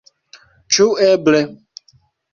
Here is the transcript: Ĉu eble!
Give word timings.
Ĉu 0.77 0.87
eble! 1.09 1.43